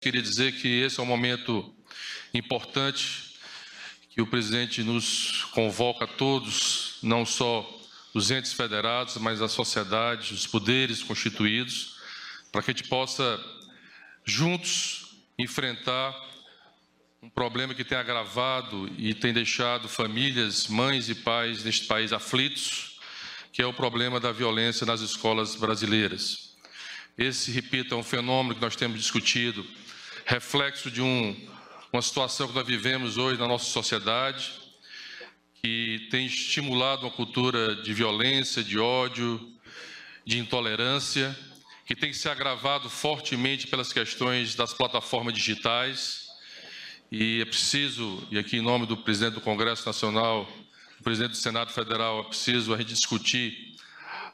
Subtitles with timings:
[0.00, 1.74] queria dizer que esse é um momento
[2.32, 3.34] importante
[4.08, 7.68] que o presidente nos convoca a todos, não só
[8.14, 11.98] os entes federados, mas a sociedade, os poderes constituídos,
[12.50, 13.38] para que a gente possa
[14.24, 16.18] juntos enfrentar
[17.22, 22.98] um problema que tem agravado e tem deixado famílias, mães e pais neste país aflitos,
[23.52, 26.56] que é o problema da violência nas escolas brasileiras.
[27.18, 29.62] Esse, repito, é um fenômeno que nós temos discutido
[30.30, 31.36] reflexo de um,
[31.92, 34.52] uma situação que nós vivemos hoje na nossa sociedade,
[35.54, 39.52] que tem estimulado uma cultura de violência, de ódio,
[40.24, 41.36] de intolerância,
[41.84, 46.28] que tem se agravado fortemente pelas questões das plataformas digitais.
[47.10, 50.48] E é preciso, e aqui em nome do presidente do Congresso Nacional,
[50.96, 53.74] do presidente do Senado Federal, é preciso a gente discutir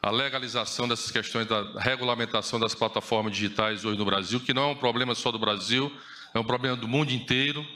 [0.06, 4.66] a legalização dessas questões da regulamentação das plataformas digitais hoje no Brasil, que não é
[4.66, 5.92] um problema só do Brasil,
[6.32, 7.66] é um problema do mundo inteiro.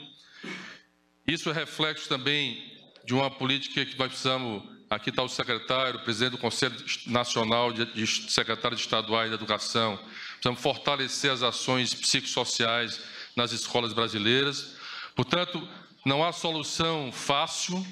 [1.27, 2.71] Isso é reflexo também
[3.03, 4.63] de uma política que nós precisamos.
[4.89, 6.73] Aqui está o secretário, o presidente do Conselho
[7.05, 9.99] Nacional de, Secretários Estaduais da Educação.
[10.35, 13.01] Precisamos fortalecer as ações psicossociais
[13.35, 14.77] nas escolas brasileiras.
[15.17, 15.67] Portanto,
[16.05, 17.85] não há solução fácil,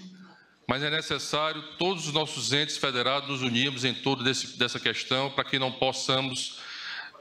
[0.70, 5.32] mas é necessário todos os nossos entes federados nos unirmos em torno desse, dessa questão
[5.32, 6.60] para que não possamos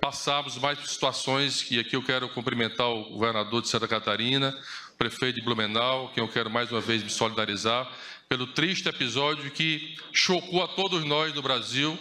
[0.03, 4.55] passarmos mais por situações, e aqui eu quero cumprimentar o governador de Santa Catarina,
[4.93, 7.91] o prefeito de Blumenau, quem eu quero mais uma vez me solidarizar,
[8.29, 11.99] pelo triste episódio que chocou a todos nós no Brasil,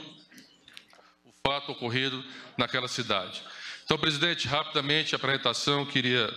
[1.23, 2.21] o fato ocorrido
[2.57, 3.41] naquela cidade.
[3.85, 6.29] Então, presidente, rapidamente a apresentação, queria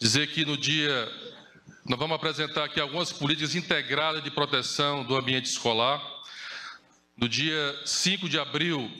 [0.00, 1.25] dizer que no dia
[1.88, 6.02] nós vamos apresentar aqui algumas políticas integradas de proteção do ambiente escolar.
[7.16, 8.90] No dia 5 de abril,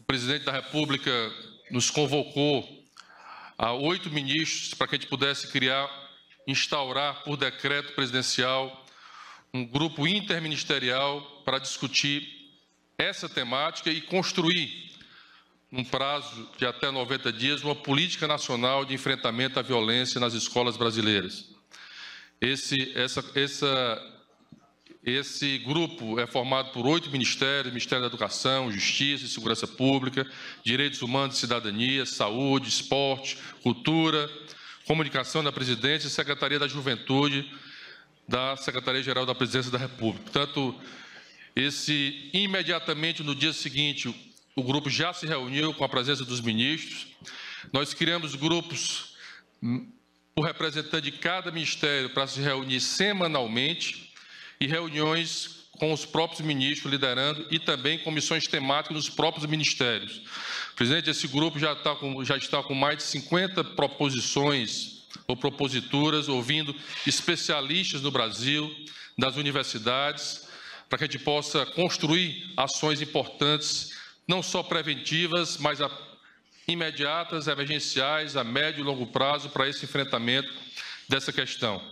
[0.00, 1.10] o presidente da República
[1.70, 2.84] nos convocou
[3.56, 5.88] a oito ministros para que a gente pudesse criar,
[6.48, 8.84] instaurar por decreto presidencial
[9.52, 12.28] um grupo interministerial para discutir
[12.98, 14.90] essa temática e construir,
[15.70, 20.76] num prazo de até 90 dias, uma política nacional de enfrentamento à violência nas escolas
[20.76, 21.53] brasileiras.
[22.40, 24.12] Esse, essa, essa,
[25.04, 30.26] esse grupo é formado por oito ministérios: Ministério da Educação, Justiça e Segurança Pública,
[30.64, 34.30] Direitos Humanos e Cidadania, Saúde, Esporte, Cultura,
[34.86, 37.50] Comunicação da Presidência e Secretaria da Juventude
[38.26, 40.30] da Secretaria-Geral da Presidência da República.
[40.30, 40.74] Portanto,
[41.54, 44.14] esse imediatamente no dia seguinte,
[44.56, 47.06] o grupo já se reuniu com a presença dos ministros.
[47.72, 49.14] Nós criamos grupos
[50.36, 54.12] o representante de cada ministério para se reunir semanalmente
[54.60, 60.22] e reuniões com os próprios ministros liderando e também comissões temáticas nos próprios ministérios.
[60.76, 66.28] Presidente, esse grupo já está com, já está com mais de 50 proposições ou proposituras,
[66.28, 66.74] ouvindo
[67.06, 68.74] especialistas no Brasil,
[69.16, 70.48] das universidades,
[70.88, 73.92] para que a gente possa construir ações importantes,
[74.26, 75.88] não só preventivas, mas a
[76.66, 80.52] imediatas, emergenciais, a médio e longo prazo para esse enfrentamento
[81.08, 81.82] dessa questão.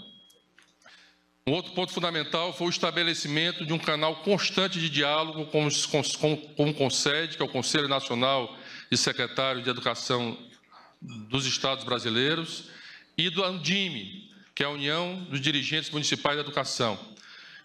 [1.46, 5.86] Um outro ponto fundamental foi o estabelecimento de um canal constante de diálogo com, os,
[5.86, 6.02] com,
[6.36, 8.56] com o CONSED, que é o Conselho Nacional
[8.90, 10.38] de Secretários de Educação
[11.00, 12.68] dos Estados Brasileiros,
[13.18, 16.96] e do ANDIME, que é a União dos Dirigentes Municipais da Educação.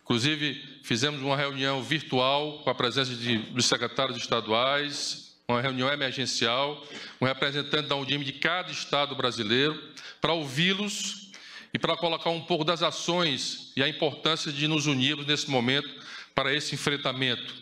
[0.03, 6.85] Inclusive, fizemos uma reunião virtual com a presença de, dos secretários estaduais, uma reunião emergencial,
[7.21, 9.81] um representante da Undime de cada estado brasileiro,
[10.19, 11.31] para ouvi-los
[11.73, 15.87] e para colocar um pouco das ações e a importância de nos unirmos nesse momento
[16.35, 17.55] para esse enfrentamento.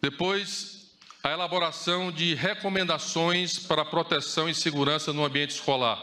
[0.00, 0.94] Depois,
[1.24, 6.00] a elaboração de recomendações para proteção e segurança no ambiente escolar.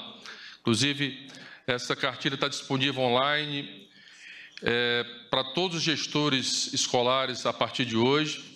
[0.60, 1.30] Inclusive,
[1.66, 3.88] essa cartilha está disponível online
[4.62, 8.51] é, para todos os gestores escolares a partir de hoje.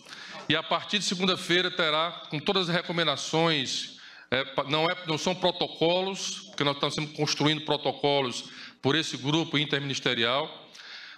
[0.48, 3.98] E a partir de segunda-feira terá, com todas as recomendações,
[4.30, 8.46] é, não, é, não são protocolos, porque nós estamos construindo protocolos
[8.82, 10.70] por esse grupo interministerial,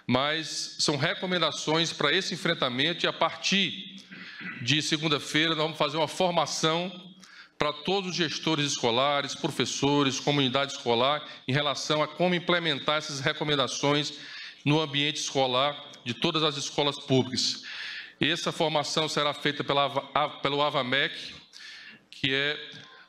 [0.06, 3.96] mas são recomendações para esse enfrentamento e a partir
[4.62, 6.90] de segunda-feira nós vamos fazer uma formação
[7.58, 14.14] para todos os gestores escolares, professores, comunidade escolar, em relação a como implementar essas recomendações
[14.64, 17.64] no ambiente escolar de todas as escolas públicas.
[18.20, 19.88] Essa formação será feita pela,
[20.42, 21.34] pelo AVAMEC,
[22.10, 22.58] que é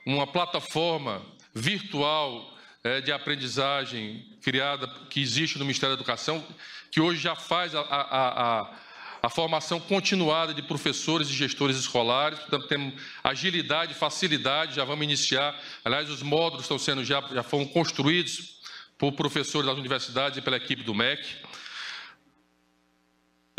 [0.06, 1.21] uma plataforma
[1.53, 6.45] virtual é, de aprendizagem criada, que existe no Ministério da Educação,
[6.91, 8.75] que hoje já faz a, a, a,
[9.23, 15.59] a formação continuada de professores e gestores escolares, portanto, temos agilidade, facilidade, já vamos iniciar.
[15.83, 18.59] Aliás, os módulos estão sendo já, já foram construídos
[18.95, 21.25] por professores das universidades e pela equipe do MEC.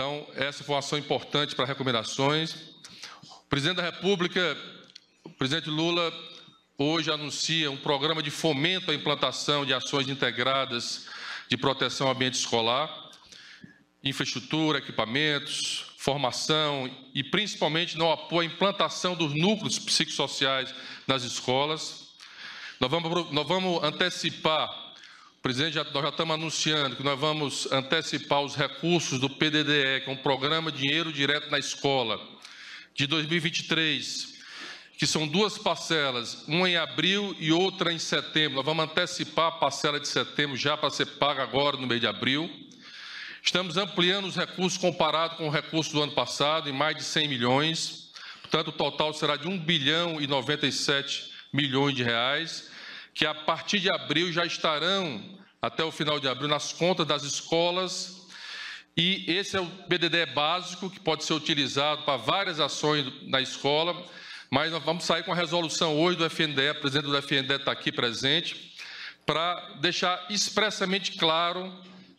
[0.02, 2.54] Então, essa foi uma ação importante para recomendações.
[3.22, 4.56] O presidente da República,
[5.22, 6.10] o presidente Lula,
[6.78, 11.06] hoje anuncia um programa de fomento à implantação de ações integradas
[11.50, 13.10] de proteção ao ambiente escolar
[14.02, 20.74] infraestrutura, equipamentos, formação e principalmente no apoio à implantação dos núcleos psicossociais
[21.06, 22.14] nas escolas.
[22.80, 24.89] Nós vamos, nós vamos antecipar,
[25.42, 30.10] presidente, já, nós já estamos anunciando que nós vamos antecipar os recursos do PDDE, que
[30.10, 32.20] é um programa Dinheiro Direto na Escola,
[32.94, 34.34] de 2023,
[34.98, 38.56] que são duas parcelas, uma em abril e outra em setembro.
[38.56, 42.06] Nós vamos antecipar a parcela de setembro já para ser paga agora no mês de
[42.06, 42.50] abril.
[43.42, 47.28] Estamos ampliando os recursos comparado com o recurso do ano passado, em mais de 100
[47.28, 48.10] milhões.
[48.42, 52.70] Portanto, o total será de 1 bilhão e 97 milhões de reais,
[53.14, 57.22] que a partir de abril já estarão, até o final de abril, nas contas das
[57.22, 58.26] escolas.
[58.96, 64.04] E esse é o BDD básico, que pode ser utilizado para várias ações na escola,
[64.50, 67.72] mas nós vamos sair com a resolução hoje do FNDE, o presidente do FNDE está
[67.72, 68.74] aqui presente,
[69.24, 71.72] para deixar expressamente claro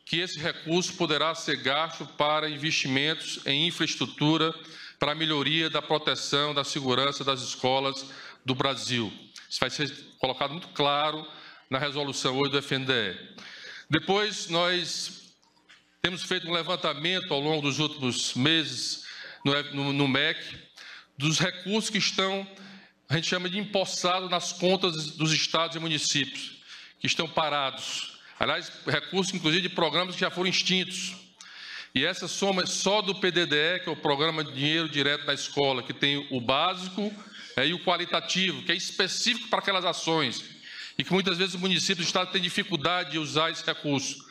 [0.05, 4.53] que esse recurso poderá ser gasto para investimentos em infraestrutura
[4.99, 8.05] para a melhoria da proteção, da segurança das escolas
[8.45, 9.11] do Brasil.
[9.51, 11.27] Isso vai ser colocado muito claro
[11.69, 13.19] na resolução hoje do FNDE.
[13.89, 15.33] Depois, nós
[16.01, 19.05] temos feito um levantamento ao longo dos últimos meses
[19.45, 20.39] no, no, no MEC
[21.17, 22.47] dos recursos que estão,
[23.09, 26.63] a gente chama de empossados nas contas dos estados e municípios,
[26.97, 28.11] que estão parados
[28.41, 31.13] Aliás, recursos, inclusive, de programas que já foram extintos.
[31.93, 35.83] E essa soma só do PDDE, que é o Programa de Dinheiro Direto na Escola,
[35.83, 37.13] que tem o básico
[37.57, 40.43] é, e o qualitativo, que é específico para aquelas ações.
[40.97, 44.25] E que muitas vezes o município do Estado tem dificuldade de usar esse recurso.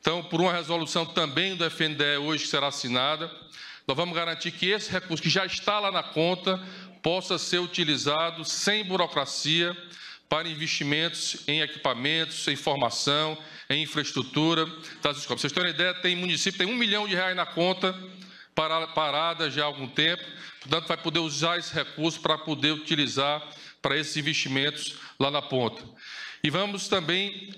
[0.00, 3.30] Então, por uma resolução também do FNDE hoje que será assinada,
[3.86, 6.60] nós vamos garantir que esse recurso que já está lá na conta
[7.02, 9.76] possa ser utilizado sem burocracia
[10.28, 13.38] para investimentos em equipamentos, em formação,
[13.70, 14.66] em infraestrutura
[15.02, 15.40] das escolas.
[15.40, 17.94] Vocês terem uma ideia, tem município tem um milhão de reais na conta
[18.94, 20.24] parada já há algum tempo,
[20.60, 23.46] portanto vai poder usar esse recurso para poder utilizar
[23.82, 25.84] para esses investimentos lá na ponta.
[26.42, 27.52] E vamos também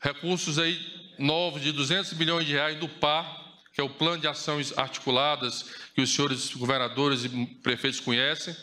[0.00, 0.80] recursos aí
[1.18, 3.42] novos de 200 milhões de reais do PAR,
[3.72, 7.28] que é o Plano de Ações Articuladas que os senhores governadores e
[7.62, 8.56] prefeitos conhecem,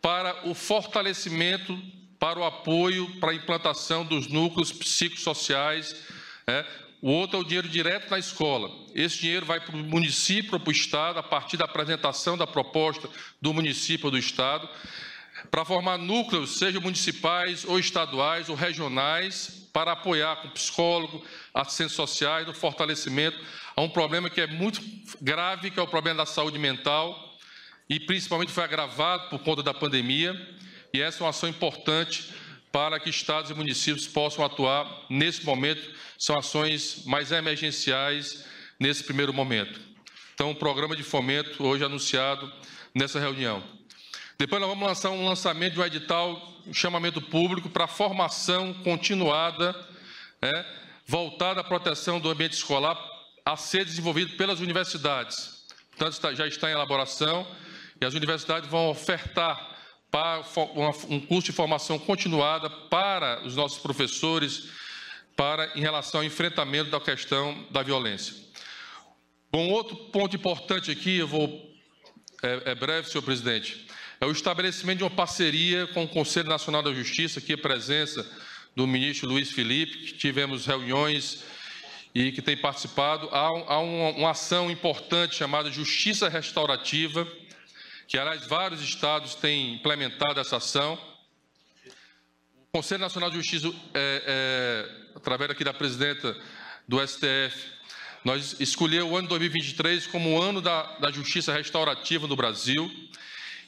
[0.00, 1.76] para o fortalecimento
[2.18, 5.94] para o apoio para a implantação dos núcleos psicossociais.
[6.46, 6.64] É.
[7.02, 8.70] O outro é o dinheiro direto na escola.
[8.94, 13.08] Esse dinheiro vai para o município para o Estado, a partir da apresentação da proposta
[13.40, 14.68] do município ou do Estado,
[15.50, 21.22] para formar núcleos, sejam municipais ou estaduais ou regionais, para apoiar com psicólogo,
[21.52, 23.38] assistentes sociais, no fortalecimento
[23.76, 24.80] a um problema que é muito
[25.20, 27.36] grave, que é o problema da saúde mental,
[27.88, 30.34] e principalmente foi agravado por conta da pandemia
[30.92, 32.32] e essa é uma ação importante
[32.72, 35.82] para que estados e municípios possam atuar nesse momento.
[36.18, 38.44] São ações mais emergenciais
[38.78, 39.80] nesse primeiro momento.
[40.34, 42.52] Então, o programa de fomento hoje anunciado
[42.94, 43.62] nessa reunião.
[44.38, 49.74] Depois nós vamos lançar um lançamento de um edital, um chamamento público para formação continuada,
[50.42, 50.64] é,
[51.06, 52.98] voltada à proteção do ambiente escolar,
[53.44, 55.64] a ser desenvolvido pelas universidades.
[55.96, 57.46] Portanto, já está em elaboração
[57.98, 59.75] e as universidades vão ofertar
[61.08, 64.68] um curso de formação continuada para os nossos professores,
[65.34, 68.34] para em relação ao enfrentamento da questão da violência.
[69.50, 71.74] Bom, outro ponto importante aqui, eu vou
[72.42, 73.86] é, é breve, senhor presidente,
[74.20, 78.26] é o estabelecimento de uma parceria com o Conselho Nacional da Justiça, aqui a presença
[78.74, 81.44] do ministro Luiz Felipe, que tivemos reuniões
[82.14, 83.28] e que tem participado.
[83.30, 87.26] Há, há uma, uma ação importante chamada Justiça Restaurativa,
[88.06, 90.98] que, aliás, vários estados têm implementado essa ação.
[92.68, 96.36] O Conselho Nacional de Justiça, é, é, através aqui da presidenta
[96.86, 97.76] do STF,
[98.24, 102.90] nós escolheu o ano 2023 como o ano da, da justiça restaurativa no Brasil,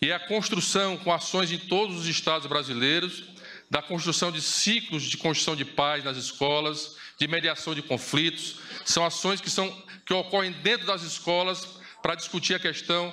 [0.00, 3.24] e é a construção, com ações em todos os estados brasileiros,
[3.70, 8.56] da construção de ciclos de construção de paz nas escolas, de mediação de conflitos.
[8.84, 9.70] São ações que, são,
[10.06, 11.66] que ocorrem dentro das escolas
[12.00, 13.12] para discutir a questão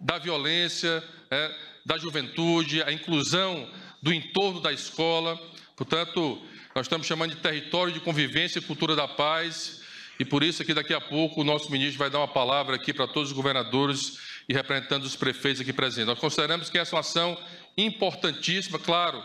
[0.00, 3.68] da violência, é, da juventude, a inclusão
[4.02, 5.38] do entorno da escola.
[5.76, 6.40] Portanto,
[6.74, 9.80] nós estamos chamando de território de convivência e cultura da paz,
[10.18, 12.92] e por isso aqui daqui a pouco o nosso ministro vai dar uma palavra aqui
[12.92, 16.06] para todos os governadores e representantes dos prefeitos aqui presentes.
[16.06, 17.40] Nós consideramos que essa é uma ação
[17.76, 19.22] importantíssima, claro,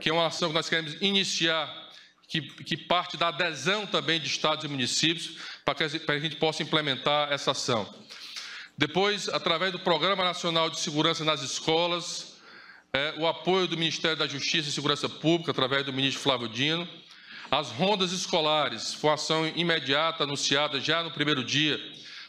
[0.00, 1.68] que é uma ação que nós queremos iniciar,
[2.26, 6.62] que, que parte da adesão também de estados e municípios, para que a gente possa
[6.62, 7.92] implementar essa ação.
[8.80, 12.32] Depois, através do Programa Nacional de Segurança nas Escolas,
[12.94, 16.88] é, o apoio do Ministério da Justiça e Segurança Pública, através do ministro Flávio Dino,
[17.50, 21.78] as rondas escolares, foi ação imediata anunciada já no primeiro dia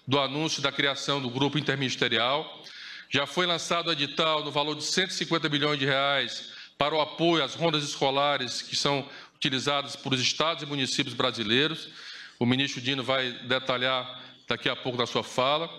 [0.06, 2.62] do anúncio da criação do grupo interministerial.
[3.10, 7.46] Já foi lançado o edital no valor de 150 milhões de reais para o apoio
[7.46, 11.88] às rondas escolares que são utilizadas por os estados e municípios brasileiros.
[12.38, 15.70] O ministro Dino vai detalhar daqui a pouco na sua fala.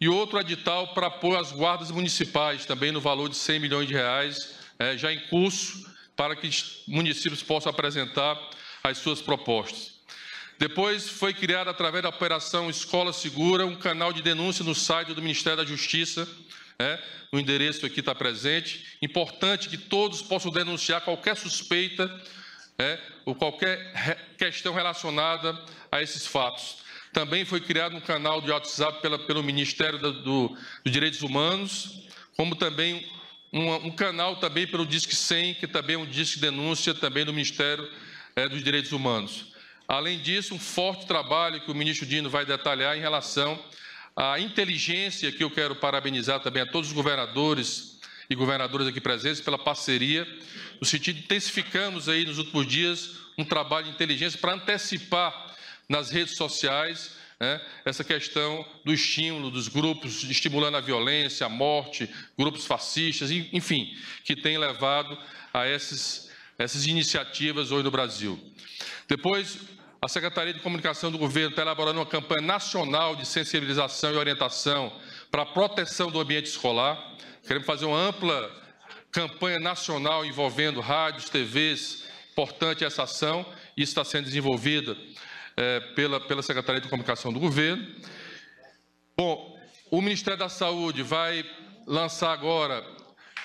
[0.00, 3.94] E outro edital para apoio às guardas municipais, também no valor de 100 milhões de
[3.94, 8.38] reais, é, já em curso, para que os municípios possam apresentar
[8.82, 9.94] as suas propostas.
[10.58, 15.22] Depois foi criado, através da Operação Escola Segura, um canal de denúncia no site do
[15.22, 16.28] Ministério da Justiça.
[16.78, 16.98] É,
[17.32, 18.84] o endereço aqui está presente.
[19.02, 22.08] Importante que todos possam denunciar qualquer suspeita
[22.78, 25.60] é, ou qualquer questão relacionada
[25.90, 26.83] a esses fatos.
[27.14, 30.48] Também foi criado um canal de WhatsApp pela, pelo Ministério do, do,
[30.82, 32.00] dos Direitos Humanos,
[32.36, 33.08] como também
[33.52, 37.32] um, um, canal também pelo Disque 100, que também é um disque denúncia também do
[37.32, 37.88] Ministério
[38.34, 39.54] é, dos Direitos Humanos.
[39.86, 43.62] Além disso, um forte trabalho que o ministro Dino vai detalhar em relação
[44.16, 49.40] à inteligência, que eu quero parabenizar também a todos os governadores e governadoras aqui presentes
[49.40, 50.26] pela parceria,
[50.80, 55.53] no sentido de intensificamos aí nos últimos dias um trabalho de inteligência para antecipar
[55.88, 62.08] nas redes sociais né, essa questão do estímulo dos grupos estimulando a violência, a morte,
[62.38, 65.18] grupos fascistas, enfim, que tem levado
[65.52, 68.38] a esses, essas iniciativas hoje no Brasil.
[69.08, 69.58] Depois,
[70.00, 74.92] a Secretaria de Comunicação do Governo está elaborando uma campanha nacional de sensibilização e orientação
[75.30, 77.16] para a proteção do ambiente escolar.
[77.42, 78.62] Queremos fazer uma ampla
[79.10, 84.96] campanha nacional envolvendo rádios, TVs, importante essa ação, isso está sendo desenvolvida
[85.56, 87.86] é, pela, pela Secretaria de Comunicação do Governo.
[89.16, 89.58] Bom,
[89.90, 91.44] o Ministério da Saúde vai
[91.86, 92.84] lançar agora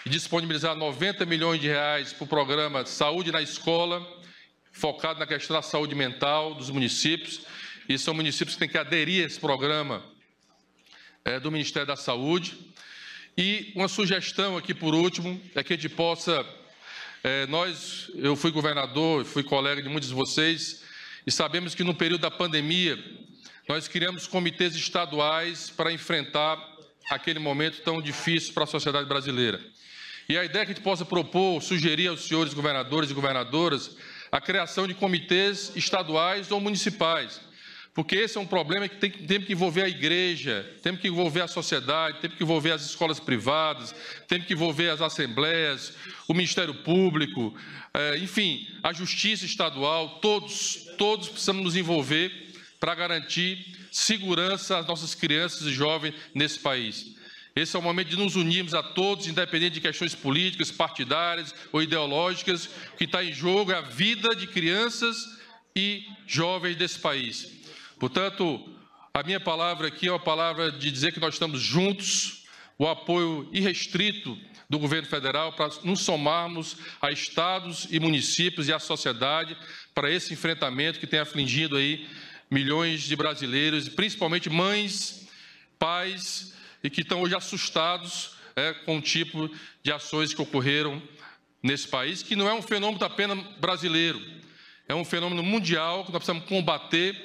[0.05, 4.05] e disponibilizar 90 milhões de reais para o programa Saúde na Escola,
[4.71, 7.41] focado na questão da saúde mental dos municípios,
[7.87, 10.03] e são municípios que têm que aderir a esse programa
[11.25, 12.57] é, do Ministério da Saúde.
[13.37, 16.45] E uma sugestão aqui, por último, é que a gente possa.
[17.23, 20.83] É, nós, eu fui governador, fui colega de muitos de vocês,
[21.29, 22.97] e sabemos que no período da pandemia,
[23.67, 26.57] nós criamos comitês estaduais para enfrentar
[27.07, 29.61] aquele momento tão difícil para a sociedade brasileira.
[30.27, 33.95] E a ideia que a gente possa propor, sugerir aos senhores governadores e governadoras,
[34.31, 37.39] a criação de comitês estaduais ou municipais,
[37.99, 41.41] porque esse é um problema que tem, tem que envolver a igreja, tem que envolver
[41.41, 43.93] a sociedade, tem que envolver as escolas privadas,
[44.25, 45.91] tem que envolver as assembleias,
[46.25, 47.53] o Ministério Público,
[47.93, 52.31] é, enfim, a Justiça Estadual, todos, todos precisamos nos envolver
[52.79, 57.17] para garantir segurança às nossas crianças e jovens nesse país.
[57.53, 61.83] Esse é o momento de nos unirmos a todos, independente de questões políticas, partidárias ou
[61.83, 62.67] ideológicas.
[62.93, 65.17] O que está em jogo é a vida de crianças
[65.75, 67.58] e jovens desse país.
[67.99, 68.65] Portanto,
[69.13, 72.45] a minha palavra aqui é uma palavra de dizer que nós estamos juntos,
[72.77, 74.37] o apoio irrestrito
[74.69, 79.57] do governo federal para nos somarmos a estados e municípios e à sociedade
[79.93, 82.07] para esse enfrentamento que tem afligido aí
[82.49, 85.27] milhões de brasileiros, principalmente mães,
[85.77, 86.53] pais
[86.83, 89.49] e que estão hoje assustados é, com o tipo
[89.83, 91.01] de ações que ocorreram
[91.61, 94.21] nesse país, que não é um fenômeno apenas brasileiro,
[94.87, 97.15] é um fenômeno mundial que nós precisamos combater.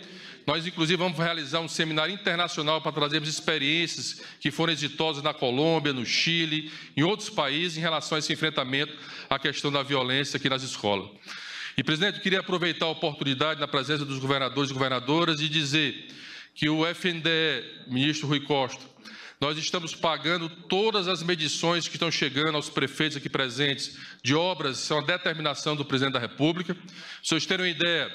[0.46, 5.92] Nós, inclusive, vamos realizar um seminário internacional para trazermos experiências que foram exitosas na Colômbia,
[5.92, 8.92] no Chile, em outros países, em relação a esse enfrentamento
[9.30, 11.08] à questão da violência aqui nas escolas.
[11.76, 16.08] E, presidente, eu queria aproveitar a oportunidade, na presença dos governadores e governadoras, e dizer
[16.54, 18.84] que o FNDE, ministro Rui Costa,
[19.40, 24.90] nós estamos pagando todas as medições que estão chegando aos prefeitos aqui presentes de obras,
[24.90, 26.76] é uma determinação do presidente da República.
[27.22, 28.10] Se vocês terem uma ideia,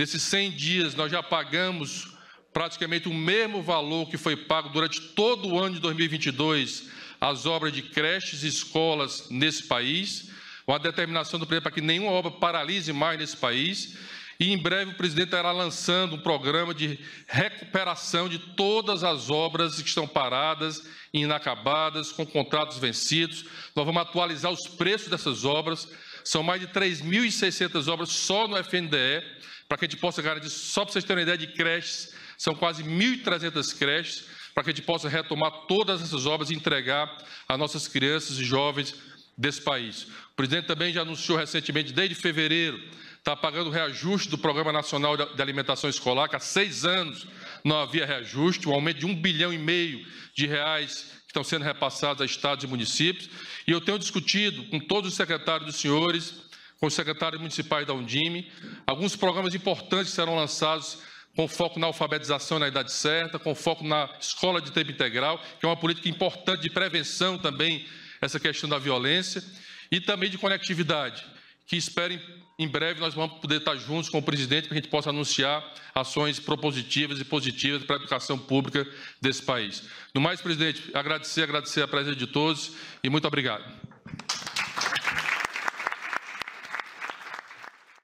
[0.00, 2.08] nesses 100 dias nós já pagamos
[2.54, 6.88] praticamente o mesmo valor que foi pago durante todo o ano de 2022
[7.20, 10.30] às obras de creches e escolas nesse país.
[10.66, 13.98] Uma determinação do presidente para que nenhuma obra paralise mais nesse país.
[14.38, 19.82] E em breve o presidente estará lançando um programa de recuperação de todas as obras
[19.82, 23.44] que estão paradas, inacabadas, com contratos vencidos.
[23.76, 25.86] Nós vamos atualizar os preços dessas obras.
[26.24, 29.22] São mais de 3.600 obras só no FNDE,
[29.68, 32.54] para que a gente possa garantir, só para vocês terem uma ideia de creches, são
[32.54, 34.24] quase 1.300 creches,
[34.54, 37.16] para que a gente possa retomar todas essas obras e entregar
[37.48, 38.94] a nossas crianças e jovens
[39.36, 40.02] desse país.
[40.32, 42.80] O presidente também já anunciou recentemente, desde fevereiro,
[43.18, 47.26] está pagando o reajuste do Programa Nacional de Alimentação Escolar, que há seis anos
[47.62, 51.64] não havia reajuste, um aumento de um bilhão e meio de reais que estão sendo
[51.64, 53.30] repassados a estados e municípios.
[53.64, 56.34] E eu tenho discutido com todos os secretários dos senhores,
[56.80, 58.50] com os secretários municipais da Undime,
[58.84, 60.98] alguns programas importantes serão lançados
[61.36, 65.64] com foco na alfabetização na idade certa, com foco na escola de tempo integral, que
[65.64, 67.86] é uma política importante de prevenção também,
[68.20, 69.44] essa questão da violência,
[69.92, 71.24] e também de conectividade,
[71.66, 72.20] que esperem
[72.60, 75.08] em breve nós vamos poder estar juntos com o presidente para que a gente possa
[75.08, 75.64] anunciar
[75.94, 78.86] ações propositivas e positivas para a educação pública
[79.18, 79.82] desse país.
[80.14, 83.64] No mais, presidente, agradecer, agradecer a presença de todos e muito obrigado.